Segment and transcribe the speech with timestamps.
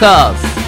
[0.00, 0.60] カーズ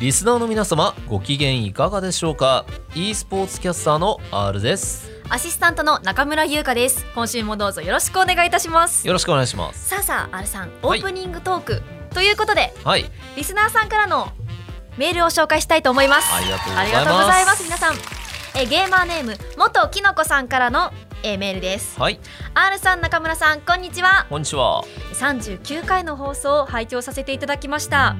[0.00, 2.64] リスナーの皆様ご機嫌いかがでしょうか
[2.94, 5.10] ？e スポーツキャスターの R です。
[5.28, 7.04] アシスタントの中村優香です。
[7.14, 9.06] 今週もどうぞよろしくお願いいたします。
[9.06, 9.88] よろしくお願いします。
[9.88, 11.00] さあさあ R さんオはい。
[11.00, 13.04] ープニングトーク、ということではい。
[13.36, 14.28] リスナーさんからの
[14.96, 16.32] メールを紹介したいと思います。
[16.34, 16.56] ありが
[17.04, 17.62] とうございます。
[17.62, 17.94] 皆さん
[18.58, 20.90] えゲーマーネーム元きのこさんからの
[21.22, 22.00] えメールです。
[22.00, 22.18] はい。
[22.54, 24.24] R さん中村さんこんにちは。
[24.30, 24.82] こんにちは。
[25.12, 28.16] 39回の放送を拝聴させていただきました、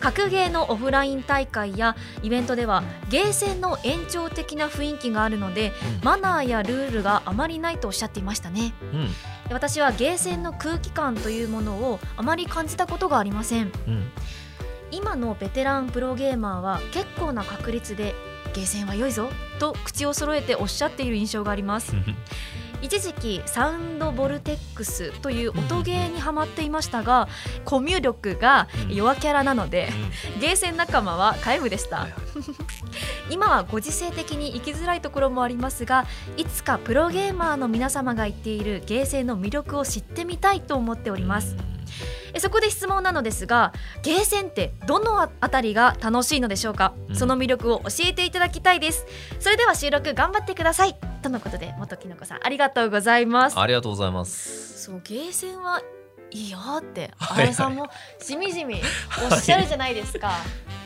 [0.00, 6.04] 格ゲーのオフライン大会やイベントではゲーセンの延長的な雰囲気があるので、うん。
[6.04, 8.72] マナーやルールがあまりないとおっしゃっていましたね。
[8.94, 9.00] うん。
[9.00, 9.08] うん
[9.48, 13.70] 私はゲーセンの空気感というものをあまり感じたことがありません。
[13.86, 14.10] うん。
[14.90, 18.14] 今のベテランプロゲーマーは結構な確率で
[18.56, 19.28] ゲーセンは良いぞ
[19.58, 21.94] と口を揃えておっしゃっている印象があります。
[22.80, 27.26] 一時期サウンドボルテックスという音ゲーにハマっていましたが
[27.64, 29.88] コミュ力が弱キャラなので
[30.40, 32.06] ゲーセン仲間は皆無でした、
[33.30, 41.56] 今はご時世的に生きづらいところもありますがいつかプロゲーマーの皆様が言っているゲーセンの魅力を知ってみたいと思っております
[42.36, 47.16] えそこで質問なのですがゲーセンってどのあたりが楽しいのでしょうか、うん。
[47.16, 49.06] その魅力を教えていただきたいです。
[49.40, 50.96] それでは収録頑張ってください。
[51.22, 53.58] とのことで元きのこさんありがとうございます。
[53.58, 54.84] ありがとうございます。
[54.84, 55.80] そうゲーセンは
[56.30, 57.44] いいよってはいはい。
[57.44, 57.88] あれさんも
[58.20, 58.82] しみじみ
[59.30, 60.32] おっしゃるじゃないですか、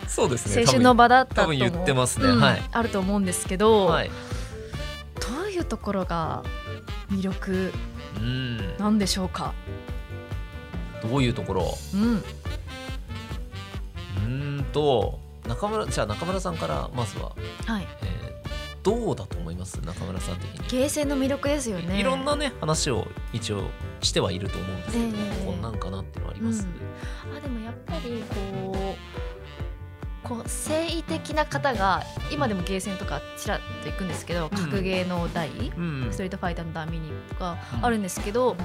[0.07, 0.63] そうですね。
[0.63, 2.27] 青春の場だったと言ってますね。
[2.27, 2.63] うんはい。
[2.71, 4.11] あると思うんですけど、はい。
[5.21, 6.45] どういうところが
[7.11, 7.73] 魅力
[8.19, 8.77] うん。
[8.77, 9.53] なんでしょうか？
[11.03, 11.79] どういうところ？
[11.95, 12.17] うん。
[12.17, 17.33] うーんと中村じゃあ中村さんからまずは、
[17.67, 17.87] はい。
[18.03, 18.21] えー
[18.83, 19.79] どうだと思います？
[19.83, 22.01] 中村さん的に、ゲーセンの魅力ですよね。
[22.01, 23.65] いろんなね話を一応
[24.01, 25.09] してはいると思うんですけど、え
[25.43, 26.67] えこんなんかなっていうのはあります、
[27.37, 28.25] あでもやっぱり
[28.63, 28.97] こ
[30.25, 30.49] うこう誠
[30.91, 32.03] 意的な方が
[32.33, 37.85] 今でもゲーセンとかちらっと行くんですけど、格ゲーの台、うんストリートファイターの台見に行くとかうん。
[37.85, 38.57] あるんですけど、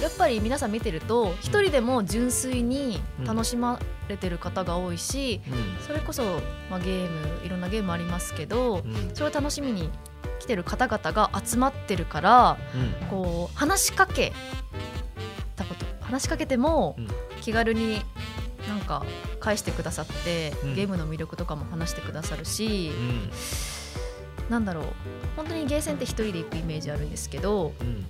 [0.00, 3.78] やっぱり皆さん見てると一人でも純粋に楽しま
[4.08, 5.86] れてる方が多いし、うん。
[5.86, 6.22] それこそ、
[6.70, 9.10] まあ、ゲームいろんなゲームありますけど、うん。
[9.14, 9.90] それを楽しみに
[10.38, 12.58] 来てる方々が集まってるから
[13.02, 13.08] うん。
[13.08, 14.32] こう話しかけ
[15.56, 17.08] たこと話しかけてもうん。
[17.40, 18.02] 気軽に
[18.68, 19.04] なんか
[19.40, 20.74] 返してくださって、うん。
[20.74, 23.30] ゲームの魅力とかも話してくださるし、うん。
[24.50, 24.84] なんだろう。
[25.36, 28.06] 本当にゲーセンって一人で行くイメージあるんですけどうん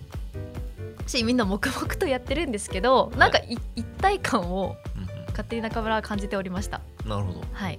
[1.06, 6.80] しみんな黙々とやってるんですけど、なんかい一体感をうん勝手に中村は感じておりました。
[7.06, 7.42] なるほど。
[7.52, 7.78] はい。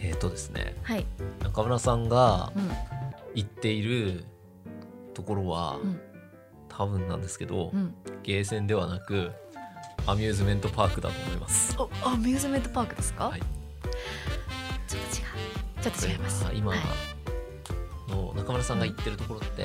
[0.00, 0.76] えっ、とですね。
[0.82, 1.06] はい。
[1.42, 2.70] 中村さんがうん。
[3.34, 4.24] 言っている
[5.12, 6.00] ところは、うん。
[6.68, 7.94] 多分なんですけど、うん。
[8.22, 9.32] ゲーセンではなく
[10.06, 11.76] アミューズメントパークだと思います。
[11.78, 13.40] おアミューズメントパークですか、はい。
[13.40, 15.82] ちょっと違う。
[15.82, 16.46] ちょっと違います。
[16.54, 16.80] 今はい。
[18.10, 19.64] の中村さんが言ってるところって、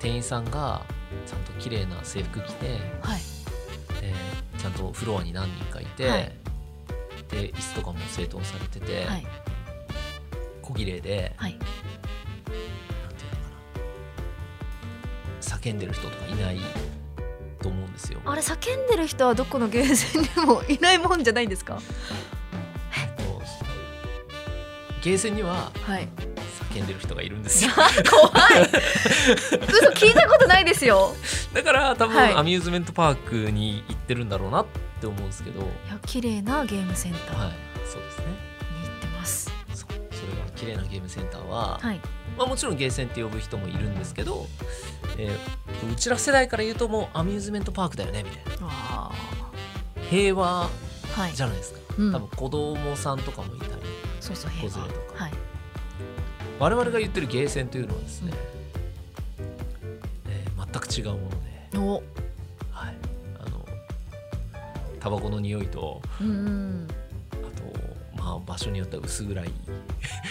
[0.00, 0.82] 店員さんが
[1.26, 3.20] ちゃんと綺麗な制服着て、はい。
[4.02, 6.32] えーちゃんとフロアに何人かいて、はい。
[7.30, 9.26] で椅子とかも整頓されてて、はい。
[10.60, 11.52] 小綺麗で、はい。
[11.52, 11.76] なんていう
[13.30, 13.48] のか
[15.40, 15.56] な。
[15.56, 16.58] 叫んでる人とかいない
[17.62, 18.20] と思うんですよ。
[18.26, 21.76] あれ叫んでる人はどこのゲーセンにもいないもんじゃないんですか？
[21.76, 21.82] と
[25.02, 26.08] ゲーセンにははい
[26.70, 27.70] 叫んでる人がいるんですよ。
[28.10, 28.62] 怖い。
[29.68, 31.14] 嘘聞いたことないですよ。
[31.52, 32.34] だから多分、はい。
[32.34, 34.66] アミューズメントパークに行ってるんだろうなっ
[35.00, 37.46] て思うんですけど、はい、いや綺麗なゲームセンター。
[37.46, 37.52] に
[37.90, 38.24] そうですね。
[38.84, 39.50] 行ってます。
[39.74, 39.92] そう。
[40.10, 42.00] それが綺麗なゲームセンターは、はい。
[42.38, 44.46] まあ、もちろんゲーセンって呼ぶ人もいるんですけど、
[45.18, 45.38] えー
[45.90, 48.66] うちら世代から言うともうアミューズメントパークだよねみたいな。
[48.70, 49.10] あ
[50.10, 51.32] 平和ーはい。
[51.32, 52.12] じゃないですか、うん。
[52.12, 53.72] 多分子供さんとかもいたり
[54.20, 54.70] そうそう平和。
[54.72, 55.24] 子連れとか。
[55.24, 55.32] はい
[56.60, 58.32] 我々が言ってるゲーセンというのはですね、
[60.28, 61.94] えー全く違うもので、お。
[62.70, 62.94] はい、
[63.42, 63.66] あの
[65.00, 66.88] タバコの匂いとうんうん。
[67.32, 67.36] あ
[68.16, 69.50] と、まあ、場所によっては薄暗い。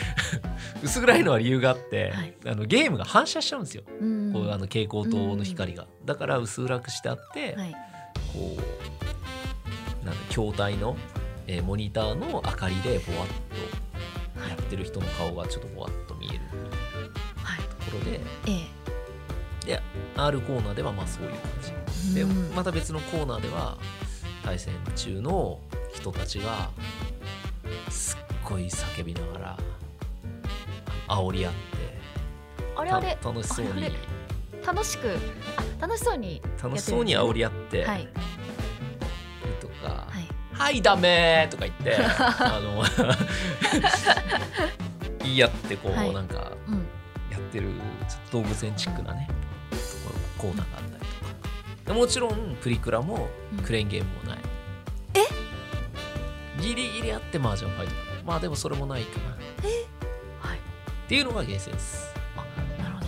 [0.84, 2.34] 薄暗いのは理由があって、はい。
[2.46, 7.72] あのゲームが反射しちゃうんですよ、うんこうあの蛍光灯の光が、だから薄暗くしてあって、はい。
[8.32, 8.56] こ
[10.04, 10.96] うなんだ筐体の、
[11.48, 13.79] えーモニターの明かりでぼわっと
[14.48, 16.40] やってる人の顔がちょっとぼわっと見える。
[17.44, 17.60] はい。
[17.60, 18.68] ところでえ
[19.66, 19.82] で
[20.16, 21.40] R コーナーではまあそういう感
[22.06, 22.16] じ。
[22.16, 22.26] で
[22.56, 23.78] また別のコーナーでは
[24.44, 25.60] 対戦中の
[25.94, 26.70] 人たちが
[27.90, 29.58] すっごい叫びながら
[31.08, 31.60] 煽り合って
[32.76, 33.92] たあれあれ楽しそうに。
[34.66, 35.18] 楽しく
[35.80, 38.08] あ楽しそうに楽しそうに煽り合ってはい。
[39.60, 40.28] とかはい
[40.60, 42.84] 「はいダメ!」とか言って あの
[45.24, 46.14] 言い合ってこう、はい。
[46.14, 46.76] なんかうん。
[47.32, 47.70] やってる
[48.08, 49.28] ちょっと動物園チックなね
[49.70, 49.84] とこ
[50.14, 51.32] ろコーナーがあったりとか。
[51.86, 53.28] でもちろんプリクラも
[53.58, 53.64] うん。
[53.64, 54.40] クレーンゲームもない、
[55.16, 55.26] え？
[56.62, 57.94] ギリギリあってマージャンファイト
[58.26, 59.34] まあでもそれもないかな。
[59.34, 59.38] っ
[60.42, 60.60] はい。
[61.08, 62.44] ていうのがゲーセンですあ
[62.84, 63.02] なるほ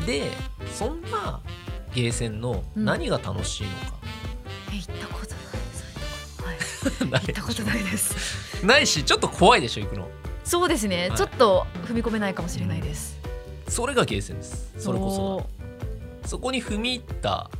[0.00, 0.06] ど。
[0.06, 0.30] で
[0.72, 1.40] そんな
[1.94, 3.96] ゲーセンの何が楽しいのか、
[4.72, 5.17] え行ったこと
[7.00, 8.64] 行ったことないです。
[8.64, 10.08] ないしちょっと怖いでしょ行くの。
[10.44, 11.18] そうですね、はい。
[11.18, 13.18] ちょっと踏み込めないかもしれないです、
[13.68, 14.72] それがゲーセンです。
[14.78, 15.10] それこ
[16.22, 17.50] そそこに踏み入った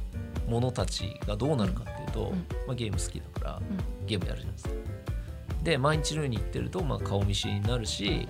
[0.46, 2.46] 者たちがどうなるかっていうと、うん。
[2.66, 3.62] まあ、ゲーム好きだから、ん。
[4.06, 4.74] ゲームやるじゃないですか。
[5.62, 8.28] で毎日のように行ってると、まあ、顔見知りになるし、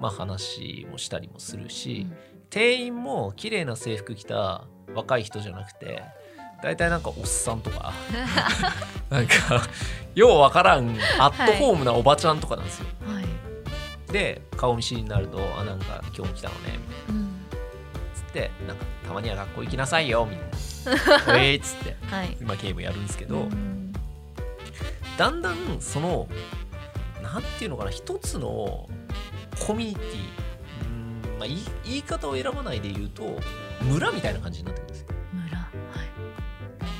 [0.00, 2.16] まあ、話もしたりもするし、うん。
[2.50, 6.02] 店員も綺麗な制服着た若い人じゃなくて
[6.62, 7.92] 大体なんかおっさんとか。
[9.10, 9.34] なんか
[10.14, 17.14] ようわからんアットホームなおばちゃんとかなんですよ、はい、で顔見知りになると「あなんか今日も来たのね」みたいな。
[17.14, 17.30] うん、
[18.14, 23.92] つってなんかたまには学校行きなさいよみたいな「えい」っつってはい今ゲームやるんですけど、うん。
[25.16, 26.28] だんだんその
[27.22, 28.88] なんていうのかな一つの
[29.66, 30.04] コミュニティ
[31.32, 33.38] うん、まあ、言い言い方を選ばないで言うと
[33.82, 34.89] 村みたいな感じになってくる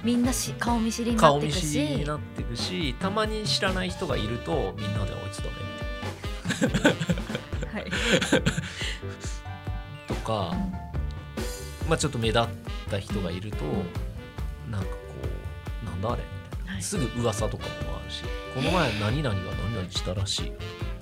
[0.02, 5.50] みんなし顔見知りになっていく顔見知りしになっていくしたまに知らない人がいるとみんなで「あいつだね」
[6.62, 6.88] みた
[7.68, 7.90] いはい、な
[10.08, 10.56] とか、
[11.88, 12.46] まあ、ちょっと目立っ
[12.90, 13.64] た人がいると、
[14.68, 14.96] なんかこ
[15.82, 16.82] う「なんだあれ?」みたいな、はい。
[16.82, 18.24] すぐ噂とかもあるし
[18.54, 20.46] 「この前何々が何々したらしい。
[20.48, 20.54] よ」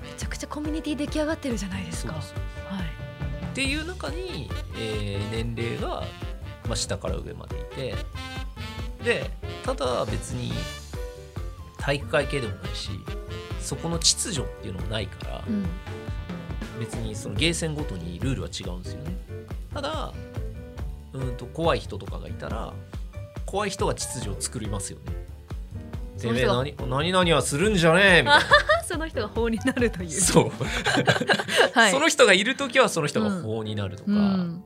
[0.02, 2.12] めちゃくちゃコミュニティ出来上がってるじゃないですか。
[2.12, 2.34] そうです。
[2.70, 2.82] はい。
[2.82, 6.04] っていう中に、えー年齢が、
[6.66, 7.94] まあ、下から上までいて
[9.04, 9.30] で
[9.64, 10.52] ただ別に
[11.78, 12.90] 体育会系でもないし
[13.60, 15.66] そこの秩序っていうのもないからうん。
[16.78, 19.16] 別にそのゲーセンごとにルールは違うんですよね。
[19.74, 20.12] ただ
[21.12, 22.72] うんと怖い人とかがいたら
[23.46, 25.28] 怖い人が秩序を作りますよね。
[26.18, 28.46] てめえ何何々はするんじゃねえみたいな。
[28.84, 30.10] その人が法になるという。
[30.10, 30.52] そう、
[31.74, 31.92] はい。
[31.92, 34.64] その人がいる時はその人が法になるとか、うん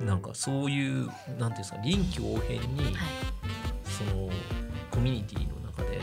[0.00, 2.94] なんかそういうなんていうんですか臨機応変にはい。
[3.84, 4.30] その
[4.90, 5.98] コミュニティの中で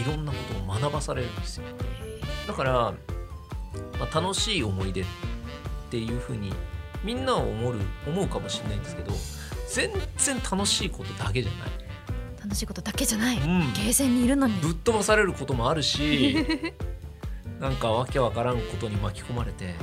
[0.00, 1.64] いろんなことを学ばされるんですよ。
[2.46, 2.72] だから、
[3.98, 5.04] まあ、楽しい思い出っ
[5.90, 6.52] ていうふうに
[7.04, 9.12] みんなは思う思うかもしれないんですけど
[9.68, 11.70] 全然楽しいことだけじゃない、
[12.40, 13.72] 楽しいことだけじゃない、うん。
[13.72, 14.54] ゲーセンにいるのに。
[14.60, 16.46] ぶっ飛ばされることもあるし
[17.58, 19.74] なんかわけわからんことに巻き込まれてはい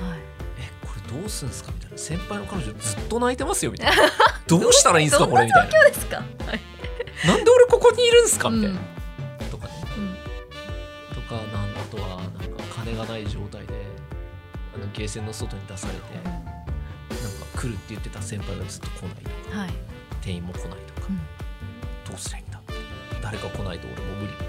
[1.10, 1.98] どうすんすかみたいな。
[1.98, 4.04] 先輩の彼女ずっと泣いてますよみたいな。
[4.48, 5.90] どうしたらいいんすかこれみたいな。
[5.90, 6.18] ですか？
[6.18, 7.28] はい。
[7.28, 9.74] なんで俺ここにいるんすかみたいな、うんとかね。
[9.98, 11.16] うん。
[11.16, 13.74] とかなんあとはなんか金がない状態で
[14.76, 19.60] あのゲーセンの外に出されてなんか来るって言ってた先輩がずっと来ないとか。
[19.60, 19.70] はい。
[20.22, 21.18] 店員も来ないとか、うん。
[22.10, 22.60] どうすりゃいいんだ
[23.22, 24.46] 誰か来ないと俺も無理とか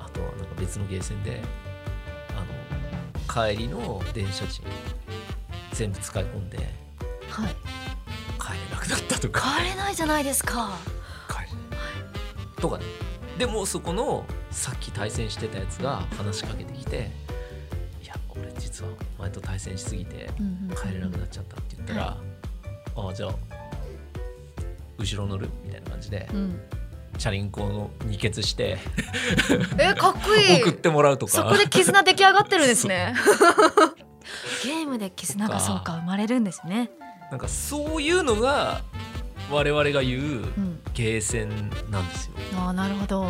[0.00, 1.40] あとはなんか別のゲーセンで
[3.34, 4.64] 帰りの電車賃
[5.72, 7.56] 全部使い込んではい。
[8.40, 9.40] 帰れなくなったとか。
[9.58, 10.70] 帰れないじゃないですか。
[11.28, 12.60] 帰れない。
[12.60, 12.84] とかね。
[13.38, 17.10] でもそこのさっき対戦してたやつが話しかけてきて
[18.00, 20.30] 「いや俺実はお前と対戦しすぎて
[20.80, 22.16] 帰れなくなっちゃった」って言ったら
[22.96, 23.34] 「ああじゃあ
[24.96, 26.60] 後ろ乗る?」みたいな感じでうん
[27.18, 28.78] チャリンコの二血して。
[29.78, 30.62] えかっこいい。
[30.62, 31.32] 送ってもらうとか。
[31.32, 33.14] そこで絆出来上がってるんですね。
[34.64, 36.90] ゲームで絆がそうか生まれるんですね。
[37.30, 38.82] なんかそういうのが
[39.50, 40.24] 我々が言うう
[40.60, 42.32] んゲーセンなんですよ。
[42.58, 43.28] ああなるほど。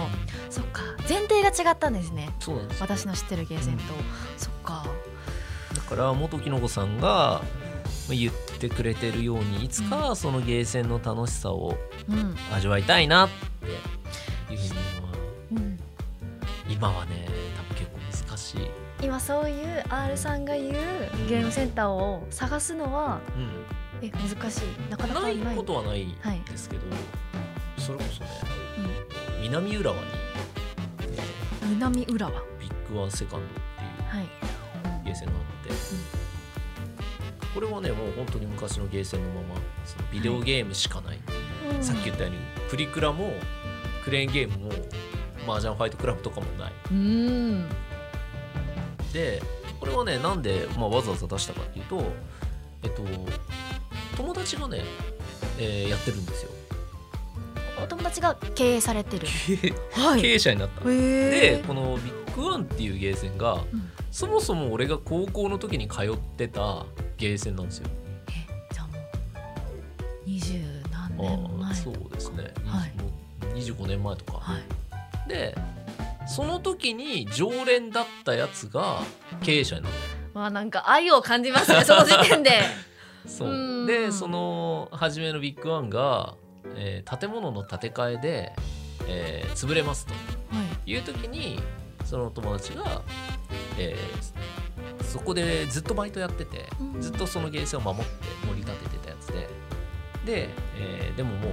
[0.50, 0.82] そっか。
[1.08, 2.30] 前提が違ったんですね。
[2.40, 2.86] そうなんですよ。
[2.88, 3.82] 私の知ってるゲーセンと、
[4.36, 4.84] そっか。
[5.74, 7.42] だから元木の子さんが
[8.08, 11.76] 言ってくれてるようにいつかそのゲーセンの楽しさを
[12.08, 12.36] うん。
[12.52, 13.53] 味わいたいなって
[16.74, 20.72] 今はね多分結構難しい、今そういう R さんが言う
[21.28, 23.20] ゲームセンターを探すのは
[24.02, 24.90] え難しい。
[24.90, 26.82] なかなかなないいことはないはいですけど、
[27.78, 28.28] それこそね
[29.40, 30.02] 南浦和に、
[31.76, 32.32] 南浦和。
[32.32, 34.28] ービッグワンセカンドっていうはい。
[35.04, 35.74] ゲーセンがあって、
[37.54, 41.20] これはねもう本当に昔のゲーセンのままそのビデオゲームしかない、
[41.80, 42.38] さっき言ったように
[42.68, 43.30] プリクラも
[44.02, 44.72] クレーンゲームも
[45.46, 46.72] マージャンファイトクラブとかもない。
[46.90, 47.68] うん。
[49.12, 49.40] で
[49.80, 52.02] これはねなんで、まあ、わざわざ出したかっていうと
[52.82, 53.02] えっと
[54.16, 54.82] 友達がね、
[55.58, 56.50] えー、やってるんですよ。
[57.82, 59.26] お友達が経営されてる、
[59.92, 66.86] はい、経営者になったでこのビッグワンっていうゲーセンが、うん、そもそも俺が高校の時に通ってた
[67.18, 67.88] ゲーセンなんですよ。
[68.28, 69.02] えじゃあもう
[70.24, 70.60] 二十
[70.90, 72.92] 何年前そうですね、はい、
[73.60, 74.62] 25年前とか、はい、
[75.28, 75.56] で
[76.26, 79.00] その時に常連だったやつが
[79.42, 79.98] 経営者になった。
[80.34, 82.62] まあなんか愛を感じますね その時点で。
[83.26, 83.86] そう。
[83.86, 86.34] でその初めのビッグワンが、
[86.76, 88.52] えー、建物の建て替えで、
[89.06, 90.14] えー、潰れますと、
[90.86, 91.60] い、う時に
[92.04, 93.02] その友達が、
[93.78, 96.68] えー、そこでずっとバイトやってて、
[97.00, 98.08] ずっとそのゲーセンを守って
[98.46, 99.48] 盛り立ててたやつで。
[100.24, 101.50] で、えー、でももう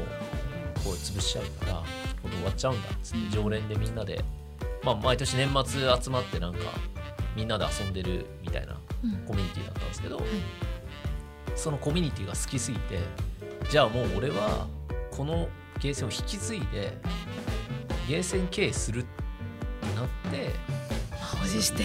[0.83, 1.83] こう潰しちゃうから
[2.35, 4.23] 終わっちゃうんだっつって常連でみんなで、
[4.83, 6.59] まあ、毎年年末集まってなんか
[7.35, 8.79] みんなで遊んでるみたいな
[9.27, 10.31] コミュニティだったんですけど、うんはい。
[11.55, 12.99] そのコミュニティが好きすぎて
[13.69, 14.67] じゃあもう俺は
[15.11, 15.47] この
[15.79, 16.97] ゲーセンを引き継いで
[18.07, 20.53] ゲーセン経営するってなって
[21.39, 21.83] 保持して、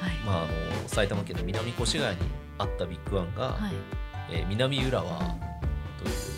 [0.00, 0.14] はい。
[0.26, 0.46] まあ、あ
[0.82, 2.16] の埼玉県の南越谷に
[2.58, 3.72] あったビッグワンが、はい。
[4.30, 5.18] えー、南浦和
[5.98, 6.35] という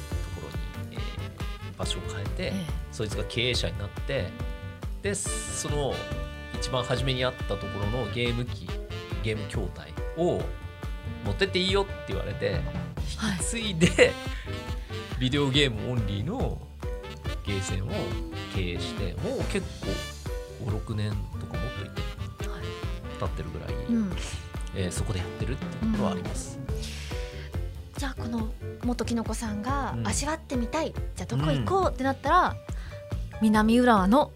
[1.78, 4.28] 場所を変えて、ええ、そいつが経営者になって
[5.02, 5.94] でその
[6.54, 8.68] 一番初めにあったところのゲーム機
[9.22, 10.40] ゲーム筐体を
[11.24, 12.60] 持ってっていいよって言われて
[12.96, 14.12] 引き継いで、はい、
[15.20, 16.58] ビデオゲームオンリーの
[17.44, 17.88] ゲーセンを
[18.54, 21.90] 経営してもう結構56年とかもっといっ
[22.36, 22.62] てる、はい、
[23.18, 24.12] 経ってるぐらい、うん、
[24.74, 26.58] えー、そこでやってるっていうところはあります。
[26.58, 26.74] うん、
[27.98, 28.46] じゃあこの
[28.84, 32.56] 元きのこさんが味わってみたい、うん、じゃあどこ行こうってなったら、
[33.42, 34.30] 南浦和の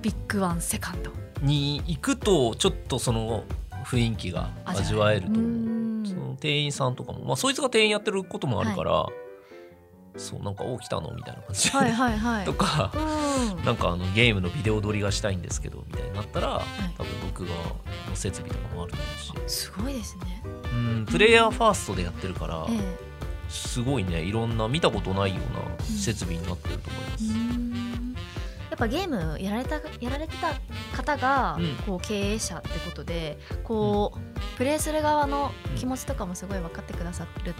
[0.00, 3.44] ビッグワンセカンド、に行くとちょっとその
[3.84, 6.06] 雰囲気が味わえると思う。
[6.06, 9.12] その店員さんとかも、まあ、そいつが店員やってることもあるから、はい、
[10.20, 16.64] そうなんか「お来たの?」みたいな感じで、はいはいはい、とか、うん、なんかあのゲームのビデオ撮りがしたいんですけどみたいになったら、はい、
[16.96, 17.50] 多分録画
[18.10, 20.42] の設備とかもあると思うしすごいですね。
[20.44, 22.78] うんプレイヤーファーストでやってるから、ええ、
[23.48, 27.24] すごいねいろんな見たことないような設備になってると思います。
[27.24, 27.70] うん。
[28.70, 30.54] やっぱゲームやられたやられてた
[30.96, 37.54] 方がこう経営者ってことで、こう、プレイする側の気持ちとかもすごい分かってくださるって、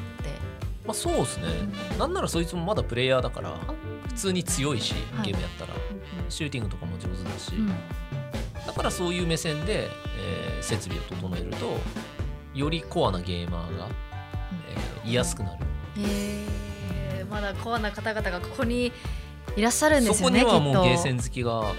[0.86, 1.46] まあそうですね、
[1.92, 3.58] うん、なんならそいつもまだプレイヤーだから
[4.08, 5.74] 普通に強いし、ゲームやったら、
[6.28, 11.78] シューティングとかも上手だし、うん、だからそういう目線で、えー、設備を整えると
[12.54, 13.88] よりコアなゲーマーが、
[15.04, 15.64] えー、いやすくなる。
[15.96, 16.46] へ
[17.18, 18.92] えー、まだコアな方々がここに
[19.56, 21.72] いらっしゃるんですよねそこにはもうゲーセン好きがずっ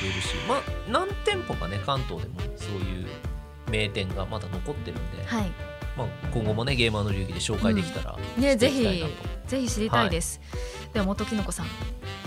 [0.00, 0.34] といるし。
[0.48, 3.06] まあ何店舗かね関東でもそういう
[3.70, 9.04] 名店がまだ残ってるんで、はいまあ、今後もねゲーマーの流儀で紹介できたら、うん、ねぜひ
[9.46, 10.58] ぜひ知りたいです、は
[10.90, 11.66] い、では元きのこさん。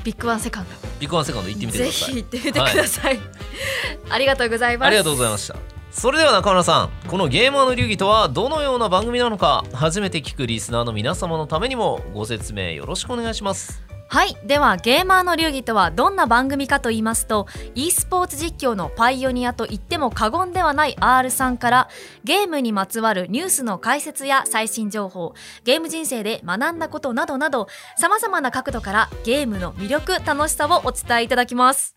[0.03, 0.69] ビッグワンセカンド。
[1.01, 2.13] ビッグワンセカンド行ってみてください。
[2.13, 3.25] ぜひ行ってみてください、はい、
[4.09, 4.87] ありがとうございます。
[4.87, 5.55] ありがとうございました。
[5.91, 14.37] それでは中村さんこのゲーマーの流儀とはどのような番組なのか初めて聞くリスナーの皆様のためにもご説明よろしくお願いしますはい。
[14.45, 21.89] ではゲーマーの流儀とはどんな番組かと言いますと e スポーツ実況のパイオニアと言っても過言ではない R さんから
[22.23, 25.33] ゲームにまつわるニュースの解説や最新情報
[25.65, 31.95] ゲーム人生で学んだことなどなどさまざまな角度からゲームの魅力楽しさをお伝えいただきます。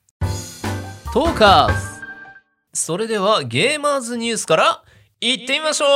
[1.13, 2.01] トーカーズ。
[2.73, 4.85] それではゲーマーズニュースから
[5.21, 5.89] いってみましょう。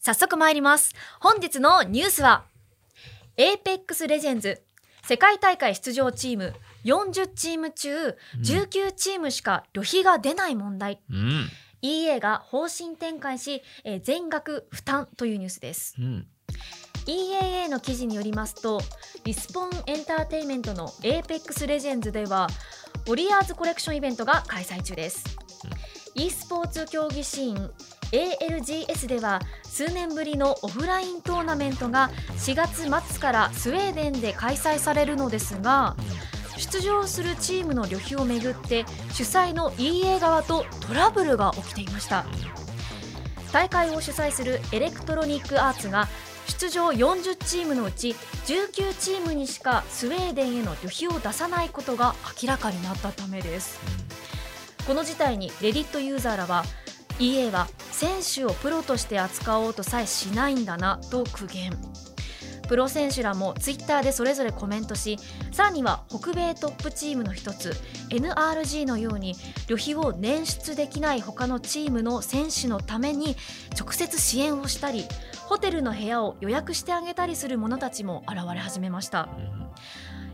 [0.00, 0.92] 早速参ります。
[1.20, 2.44] 本日のニュースは
[3.36, 4.63] Apex レジェンズ
[5.06, 11.48] 世界大会出場チーム40チーム中19チームしか旅費が出ない問題、うん、
[11.82, 16.26] EA が方針転換し、えー、全額負担というニュースです、うん。
[17.06, 18.80] EAA の記事によりますと
[19.24, 22.48] リスポンエンターテインメントの APEX レジェンズでは
[23.06, 25.36] ウォリアーズコレクションイベントが開催中です、
[26.16, 27.74] うん、e スポーツ競技シーン
[28.14, 35.96] ALGS では数年ぶりのオフライントーナメントが4月末からスウェーデンで開催されるのですが
[36.56, 42.24] 出場するチームの旅費をめぐって主催の EA 側とトラブルが起きていました。
[43.52, 46.08] 大会を主催するエレクトロニックアーツが
[46.46, 48.16] 出場40チームのうち
[48.46, 53.78] 19チームにしかスウェーデンへの旅費を出さないことが明らかになったためです。
[54.86, 56.64] この事態にレディットユーザーらは
[57.18, 61.72] EA は選手をプロとして扱おうとさえしないんだなと苦言
[62.68, 65.18] プロ選手らもツイッターでそれぞれコメントし
[65.52, 67.74] さらには北米トップチームの一つ
[68.10, 69.34] NRG のように
[69.68, 73.36] 旅費を捻出できない他のチームの選手のために
[73.78, 75.04] 直接支援をしたり
[75.46, 79.28] ホテルの部屋を予約してあげたりする者たちも現れ始めました。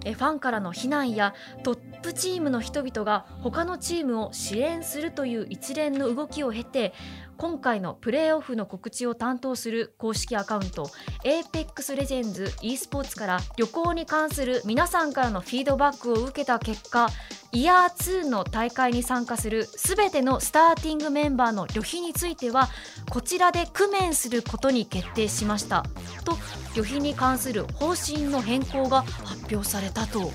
[0.04, 6.92] えファンからの非難やトップチームの人々が他のチームを支援するという一連の動きを経て
[7.36, 10.90] 今回のプレーオフの告知を担当する公式アカウント
[11.24, 17.08] APEX レジェンズ e スポーツから旅行に関する皆さんからのフィードバックを受けた結果
[17.52, 22.68] イヤー2の大会に参加するすべてのスターティングメンバーの旅費については
[23.08, 25.84] こちらで工面することに決定しました
[26.24, 26.36] と
[26.74, 30.30] 旅費に関する方針の変更が発表されたと。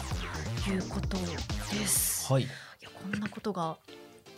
[0.70, 2.32] いうことです。
[2.32, 2.46] はい、い
[2.82, 3.78] やこんなことが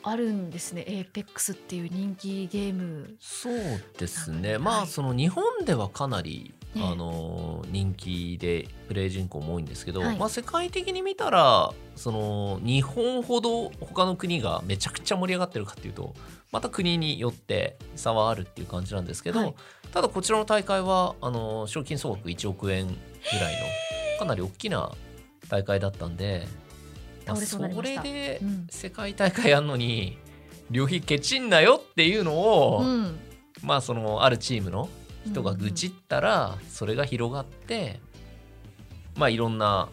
[0.04, 0.86] あるんですね。
[0.88, 3.16] APEX っていう人気ゲーム。
[3.20, 3.56] そう
[3.98, 4.58] ですね。
[4.58, 16.14] まあその日本ではかなり、あの人気でプレイ人口も多いんですけど、はい、まあ、世界的に見たらその日本ほど他の国がめちゃくちゃ盛り上がってるかっていうと
[16.52, 19.56] また国によって差はあるっていう感じなんですけど、はい、
[19.92, 23.54] ただこちらの大会はあの賞金総額1億円ぐらい
[24.20, 24.92] のかなり大きな
[25.50, 26.48] 大会だったんで
[27.36, 30.18] それで世界大会やんのに
[30.70, 33.20] 旅費ケチんなよっていうのを、うん、
[33.62, 34.90] まあそのあるチームの
[35.26, 38.00] 人が愚痴ったらそれが広がって、
[39.18, 39.90] まあいろんな、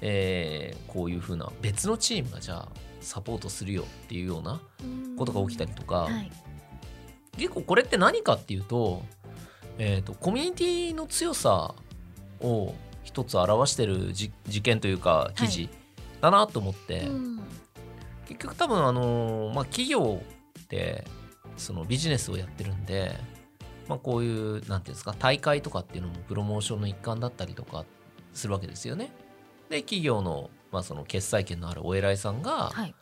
[0.00, 2.68] えー、こういうふうな別のチームがじゃあ
[3.00, 4.60] サポートするよっていうような
[5.18, 6.30] ことが起きたりとか、はい、
[7.36, 9.02] 結構これって何かっていうと,、
[9.78, 11.74] えーと、コミュニティの強さ
[12.40, 12.74] を
[13.10, 14.30] 一つ表してる事
[14.62, 15.68] 件というか記事
[16.20, 17.40] だなと思って、うん、
[18.28, 20.22] 結局多分あの、まあ、企業
[20.60, 21.04] って
[21.56, 23.16] そのビジネスをやってるんで、
[23.88, 27.84] まあ、こういうなんていうんですか大会とかっていうのもプロモーションの一環だったりとか
[28.32, 29.10] するわけですよね。
[29.68, 32.94] で企業の,、まあその決裁権のあるお偉いさんが、はい、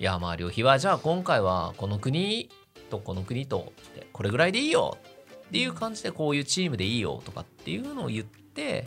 [0.00, 2.50] いやまあ旅費はじゃあ今回はこの国
[2.90, 3.72] とこの国と
[4.12, 4.98] これぐらいでいいよ
[5.46, 8.86] っていう感じでこういうチームでいいよとかっていうのを言って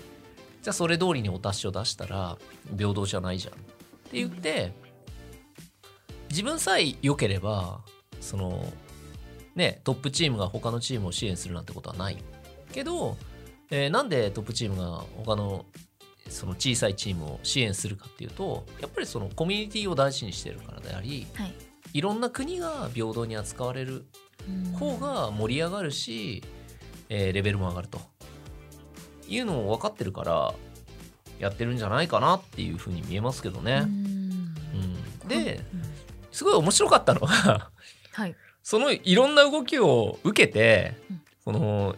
[0.67, 2.37] じゃあそれ通りにお達しを出したら
[2.77, 3.53] 平等じゃないじゃん。
[3.53, 4.73] って言って、
[6.29, 7.79] 自分さえ良ければ
[8.19, 8.65] その
[9.55, 12.17] ねトップチームが他のチームを支援するなんてことはない。
[12.73, 13.15] けど、
[13.71, 15.65] えー、なんでトップチームが他の
[16.27, 21.53] その小さいチームを支援するかっていうとやっぱりそのコミュニティを大事にしてるからであり、はい、
[21.93, 24.05] いろんな国が平等に扱われる
[24.77, 26.43] 方が盛り上がるし、
[27.07, 28.01] えー、レベルも上がると
[29.27, 30.53] いうのを分かってるから
[31.39, 33.83] やってるんじゃないかなっていうふうに見えますけどね。
[33.85, 35.61] うん、で、
[36.31, 37.69] すごい面白かったのは
[38.13, 41.95] はい、そのいろんな動きを受けて、うん、この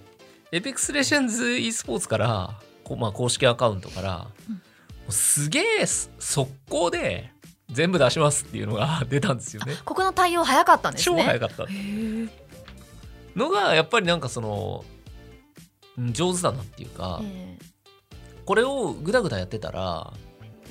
[0.52, 7.32] エペックスレジェンズ e スポーツからこ、まあ、公式アカウントから、うん、すげえ速攻で
[7.72, 9.76] 全部出しますっていうのが 出たんですよね。
[9.86, 11.18] ここの対応早かったんですね。
[11.18, 11.65] 超早かった。
[13.36, 14.84] のがやっぱりなんかその
[16.12, 20.14] 上手だなっていうか、えー、これをぐだぐだやってたら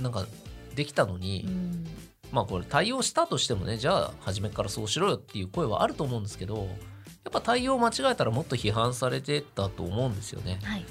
[0.00, 0.26] なんか
[0.74, 1.86] できたのに、うん、
[2.32, 10.60] まあこれ対応したとしてもねじゃあ初めからそうしろよっていう声はあると思うんですけどやっぱ対応間違えたらもっと批判されてたと思うんですよね。
[10.62, 10.86] はい、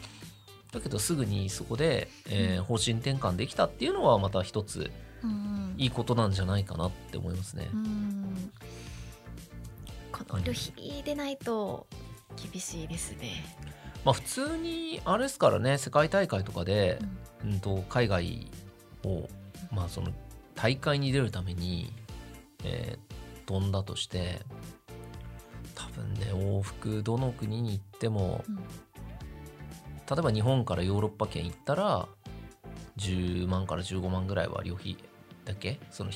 [0.72, 4.92] だけどすぐにそこで、えー、方針転換できたっていうのはまた一つ
[5.78, 7.70] いいことなんじゃないかなって思いますね。
[10.12, 11.88] この旅費でないと
[12.52, 13.44] 厳しいですね。
[14.08, 16.98] まあ、普通にあれですからね世界大会とかで、
[17.44, 18.50] うん、うんと海外
[19.04, 19.28] を、
[19.70, 20.14] まあ、その
[20.56, 21.92] 大会に出るために、
[22.64, 24.40] えー、飛んだとして
[25.76, 28.62] 多分ね往復どの国に行っても、うん、例
[30.18, 32.08] えば日本からヨーロッパ圏行ったら
[32.96, 34.98] 10万から15万ぐらいは旅費
[35.44, 36.12] だけその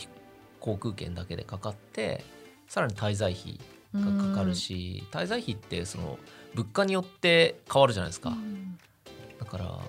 [0.61, 2.23] 航空券だけでかかって
[2.69, 3.59] さらに滞在費
[3.93, 6.17] がかかるし、滞在費ってその
[6.53, 8.35] 物価によって変わるじゃないですか、
[9.39, 9.79] だから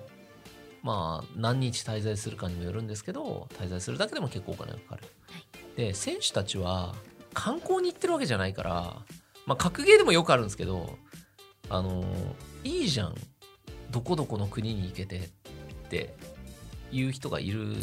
[0.81, 6.95] まあ何日滞在するかにもよるんですけど滞在するだけでも結構お金がかかる、はい、で選手たちは
[7.33, 8.71] 観光に行ってるわけじゃないから
[9.45, 10.97] まあ格ゲーでもよくあるんですけど
[11.69, 12.03] あの
[12.63, 13.15] いいじゃん。
[13.91, 15.21] どこどこの国に行けてっ
[15.87, 16.15] て
[16.91, 17.75] いう人がいる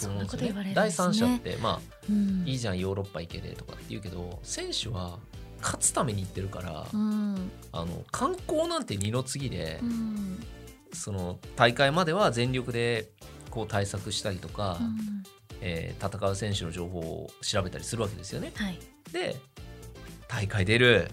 [0.00, 0.72] と思うんですよね。
[0.72, 5.18] 第三者ってまあ、うん、いいじゃんヨーロッパ行けてとかって言うけど選手は
[5.62, 10.40] 勝つために行ってるから、うん、あの観光なんて二の次で、うん、
[10.92, 13.10] その大会までは全力で
[13.50, 15.22] こう対策したりとか、うん、
[15.60, 18.52] えー、戦う選手の情報を調べたりするわけですよね。
[18.54, 18.78] はい、
[19.12, 19.36] で
[20.28, 21.10] 大会出る、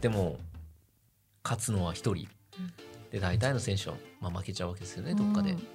[0.00, 0.38] でも
[1.42, 2.28] 勝つのは1人、
[3.10, 5.52] で大体の選手は、まあ、負けちゃうわけですよねどっかで。
[5.52, 5.66] うん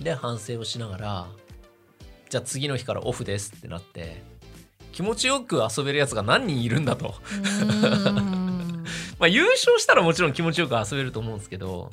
[0.00, 1.26] で反省をしながら
[2.28, 4.22] じゃあ次の日からオフですってなって
[4.96, 7.16] 気持ちよく遊べるやつが何人いるんだと。
[9.20, 11.92] まあ優勝したらもちろん気持ちよく遊べると思うんですけど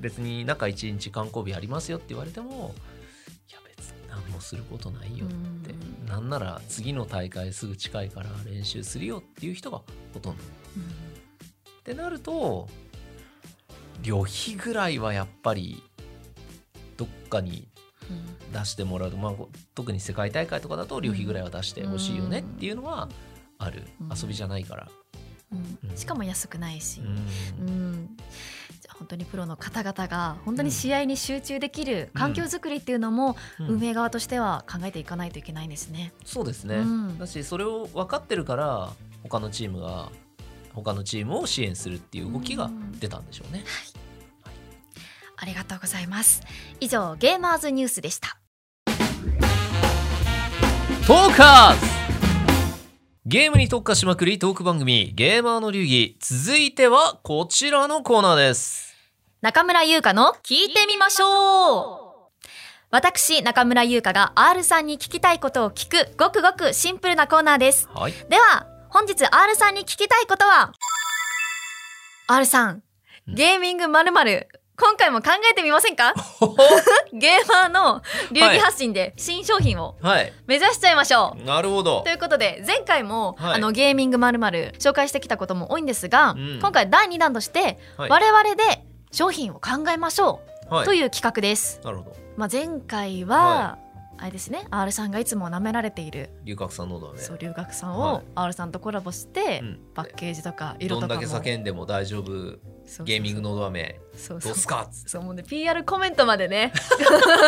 [0.00, 2.74] 別に中1日観光日ありますよって言われても
[3.48, 9.82] いや別に何もすることないよってうんなんなら次の大会すぐ近いから練習するよっていう人が
[10.12, 10.42] ほとんど。
[10.42, 12.68] ってなると
[14.02, 15.84] 旅費ぐらいはやっぱり
[16.96, 17.79] どっかにうん
[18.52, 19.32] 出してもらうと、まあ、
[19.74, 23.08] 特に世界大会とかだと旅費ぐらいは出してほしいよねうんっていうのは
[23.58, 24.16] ある、うん。
[24.16, 24.88] 遊びじゃないから。
[25.52, 25.78] うん。
[25.90, 25.96] うん。
[25.96, 27.68] しかも安くないし、うん。
[27.68, 28.16] うん。
[28.80, 33.66] じゃあ本当にプロの方々が本当に試合に集中できる環境づくりっていうのもうん。
[33.68, 36.12] 運営側としては考えていかないといけないんですね。
[36.24, 37.18] そうですね、うん。
[37.18, 38.90] だしそれを分かってるから
[39.22, 40.10] 他のチームが
[40.74, 43.64] 他のチームを支援するっていう動きが出たんでしょうね。
[45.40, 46.42] ありがとうございます。
[46.80, 48.36] 以上ゲーマーズニュースでした。
[51.06, 51.86] トーカーズ。
[53.26, 56.18] ゲームに特化しまくりトーク番組ゲーマーの流儀。
[56.20, 58.94] 続いてはこちらのコーナーです。
[59.40, 62.10] 中村優香の聞いてみましょう。
[62.90, 67.88] 私中村優香が R さんに聞きたいことを聞くごくごくシンプルなコーナーです。
[67.94, 68.12] はい。
[68.28, 70.72] では本日 R さんに聞きたいことは
[72.26, 72.82] ？R さん
[73.28, 73.34] うん。
[73.34, 74.48] ゲーミングまるまる
[74.80, 76.14] 今回も考えてみませんか？
[77.12, 80.32] ゲーマーの流儀発信で新商品をはい。
[80.46, 82.02] 目指しちゃいましょう、なるほど。
[82.02, 83.54] ということで前回も、はい。
[83.54, 86.58] あのゲーミングまるまる紹介してきたことも多いんですが、うん。
[86.60, 88.08] 今回第2弾として、はい。
[88.10, 90.40] 我々で商品を考えましょ
[90.70, 90.84] う、はい。
[90.86, 91.80] という企画です。
[91.84, 92.16] なるほど。
[92.36, 93.76] まあ、前回は、
[94.22, 94.66] あれですね。
[94.70, 96.28] R さんがいつも舐められている。
[96.44, 97.18] 龍角散のだね。
[97.20, 98.24] そう留学さんをはい。
[98.34, 99.80] R さんとコラボして、うん。
[99.94, 101.20] パッケージとか色とかも。
[101.20, 102.58] どんだけ叫んでも大丈夫。
[103.04, 104.88] ゲーミングのど飴どうすか？
[104.90, 106.72] そうもうね PR コメントまでね。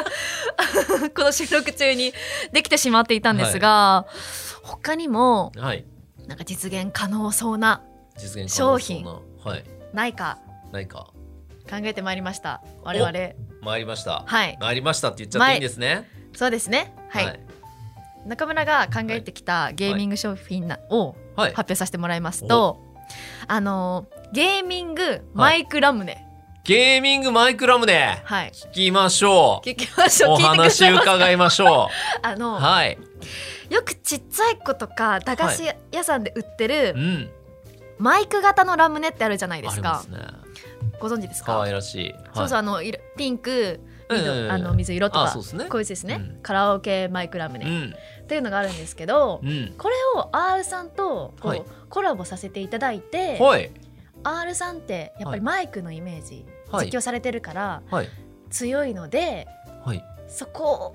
[1.14, 2.14] この収録中に
[2.52, 4.06] できてしまっていたんですが、
[4.62, 5.84] 他にもはい。
[6.26, 7.82] なんか実現可能そうな
[8.46, 9.50] 商品そうな。
[9.50, 9.64] はい。
[9.92, 10.38] ないか。
[10.72, 11.08] ないか。
[11.68, 12.62] 考えてまいりました。
[12.82, 13.12] 我々。
[13.60, 14.24] 参りました。
[14.26, 14.56] はい。
[14.58, 16.94] 参りましたって言っちゃっていいんですねそうですね。
[17.10, 17.40] はい、
[18.26, 21.52] 中村が考えてきたゲーミング商品なをはい。
[21.52, 22.80] 発表させてもらいますと、
[23.46, 26.26] あのゲーミングマイクラムネ。
[26.64, 28.20] ゲーミングマイクラムネ？
[28.24, 29.68] はい、聞きましょう。
[29.68, 30.32] 聞きましょう。
[30.34, 31.88] お話伺いましょう。
[32.22, 32.98] あの、はい。
[33.70, 37.30] よくちっちゃい子とか駄菓子屋さんで売ってるうん。
[37.98, 40.04] マイク型のラムネってあるじゃないですか。
[40.08, 40.18] ね。
[41.00, 42.14] ご存知です可か愛らしい。
[42.34, 43.80] そうそううあの色ピンク
[44.12, 44.50] 緑、うんうんうん。
[44.52, 45.64] あの水色とかね。
[45.68, 46.42] こういうですね、うん。
[46.42, 47.94] カラオケマイクラムネ、ん。
[48.22, 49.74] っていうのがあるんですけど、うん。
[49.76, 51.62] これを R さんとこう、はい。
[51.88, 53.70] コラボさせていただいて、はい。
[54.24, 56.86] R さんってやっぱりマイクのイメージ、はい。
[56.86, 58.08] 実況されてるからはい。
[58.50, 59.48] 強いので
[59.84, 60.04] はい。
[60.28, 60.94] そこ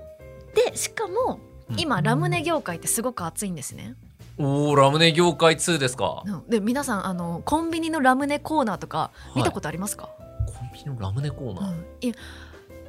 [0.56, 1.80] でしかもうん。
[1.80, 3.96] 今、ラムネ業界ってすごく熱いんですね。
[4.40, 6.22] おーラムネ業界2ですか？
[6.26, 6.48] うん。
[6.48, 10.12] で皆さんあのコンビニのラムネコーナーとか見たことありますか、
[10.46, 11.72] コンビニのラムネコーナー？
[11.72, 11.86] うん。
[12.02, 12.14] いや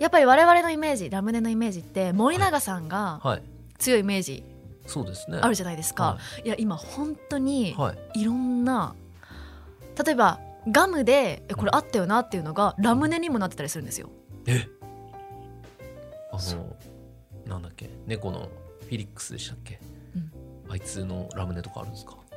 [0.07, 3.43] っぱり我々のイメージラムネのイメージって森永さんがはい。
[3.79, 4.45] 強いイメージ
[4.87, 5.39] そうですね。
[5.43, 6.49] あるじゃないですか、、はい。
[6.49, 8.21] や今本当にはい。
[8.21, 8.95] いろんな
[10.05, 14.11] 例えばガムでえこれあったよなっていうのがラムネにもなってたりするんですよ。
[14.47, 14.67] え？
[16.33, 16.77] あその
[17.47, 17.91] なんだっけ？
[18.07, 18.49] 猫の
[18.81, 19.81] フィリックスでしたっけ、
[20.15, 20.73] うん。
[20.73, 22.15] あいつのラムネとかあるんですか？
[22.15, 22.28] う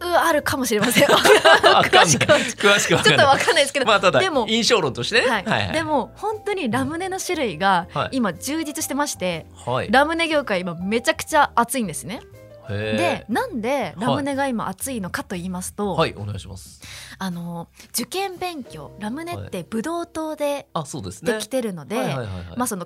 [0.00, 1.08] あるかもしれません。
[1.08, 2.38] 詳しくは。
[2.38, 3.12] 詳しくわかんない。
[3.12, 5.26] ちょっとわかんないですけど、まあでも印象論としてね。
[5.28, 5.72] はい。
[5.72, 8.08] でも本当にラムネの種類がはい。
[8.12, 9.90] 今充実してまして、はい。
[9.90, 12.20] ラムネ業界今めちゃくちゃ熱いんですね。
[12.68, 16.80] でなんでラムネが今熱いのかと言いますと、はいお願いします。
[17.18, 21.32] あの受験勉強ラムネってブドウ糖であそうですね。
[21.32, 22.16] できてるので、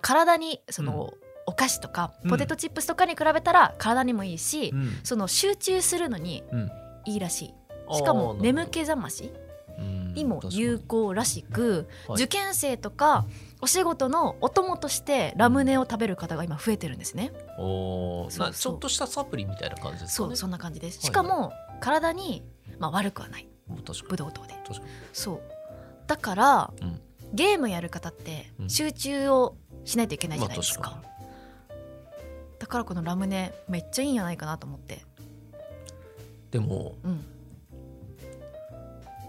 [0.00, 1.12] 体にその、
[1.46, 2.30] お菓子とかうん。
[2.30, 4.98] ポテトチップスとかに比べたら体にもいいし、うん。
[5.02, 6.70] その集中するのにうん
[7.04, 7.54] いいらし
[7.90, 7.94] い。
[7.94, 9.30] しかも眠気覚まし？
[10.14, 12.22] にも有効らしく、はい。
[12.22, 13.26] 受験生とか
[13.60, 17.32] お仕事のお供としてラムネを食べる方が今増えてるんですね。
[17.58, 20.24] おーそうちょっとしたサプリみたいな感じですか？
[20.24, 20.98] ねそうそんな感じです。
[20.98, 21.04] はい。
[21.06, 22.44] しかも体に
[22.78, 23.48] まあ悪くはない。
[23.68, 24.54] ブドウ糖で。
[25.12, 25.40] そう。
[26.06, 27.00] だから、うん。
[27.32, 28.70] ゲームやる方ってうん。
[28.70, 31.08] 集中をしないといけないじまあゃないですか,、確か
[32.60, 35.00] だからこのラムネめっちゃいいんじゃないかなと思って、に
[36.54, 37.24] でもうん、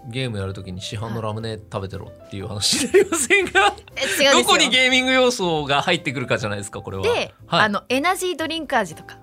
[0.08, 4.32] ゲームやるときに市販のラムネ食べてろっていう話になりませんがえ違うんですよ。
[4.32, 7.02] どこにゲーミング要素が入ってくるかじゃないですかこれは。
[7.02, 7.64] で、はい。
[7.64, 9.18] あのエナジードリンク味とか。